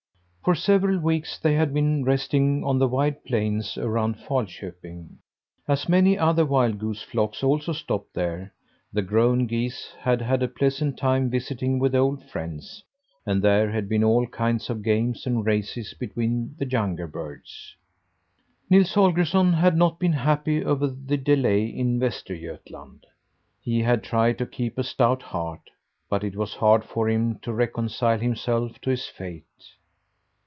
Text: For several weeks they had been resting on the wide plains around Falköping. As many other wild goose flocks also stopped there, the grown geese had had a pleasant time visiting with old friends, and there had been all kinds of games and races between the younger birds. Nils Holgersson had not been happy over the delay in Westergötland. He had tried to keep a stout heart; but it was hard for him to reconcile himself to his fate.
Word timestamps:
For 0.43 0.55
several 0.55 0.97
weeks 0.97 1.37
they 1.37 1.53
had 1.53 1.71
been 1.71 2.03
resting 2.03 2.63
on 2.63 2.79
the 2.79 2.87
wide 2.87 3.23
plains 3.25 3.77
around 3.77 4.15
Falköping. 4.17 5.17
As 5.67 5.87
many 5.87 6.17
other 6.17 6.47
wild 6.47 6.79
goose 6.79 7.03
flocks 7.03 7.43
also 7.43 7.73
stopped 7.73 8.15
there, 8.15 8.51
the 8.91 9.03
grown 9.03 9.45
geese 9.45 9.93
had 9.99 10.19
had 10.19 10.41
a 10.41 10.47
pleasant 10.47 10.97
time 10.97 11.29
visiting 11.29 11.77
with 11.77 11.93
old 11.93 12.23
friends, 12.23 12.83
and 13.23 13.43
there 13.43 13.69
had 13.69 13.87
been 13.87 14.03
all 14.03 14.25
kinds 14.25 14.67
of 14.71 14.81
games 14.81 15.27
and 15.27 15.45
races 15.45 15.93
between 15.93 16.55
the 16.57 16.65
younger 16.67 17.05
birds. 17.05 17.75
Nils 18.67 18.95
Holgersson 18.95 19.53
had 19.53 19.77
not 19.77 19.99
been 19.99 20.13
happy 20.13 20.65
over 20.65 20.87
the 20.87 21.17
delay 21.17 21.65
in 21.67 21.99
Westergötland. 21.99 23.03
He 23.61 23.83
had 23.83 24.01
tried 24.03 24.39
to 24.39 24.47
keep 24.47 24.79
a 24.79 24.83
stout 24.83 25.21
heart; 25.21 25.69
but 26.09 26.23
it 26.23 26.35
was 26.35 26.55
hard 26.55 26.83
for 26.83 27.07
him 27.07 27.37
to 27.43 27.53
reconcile 27.53 28.17
himself 28.19 28.81
to 28.81 28.89
his 28.89 29.05
fate. 29.05 29.43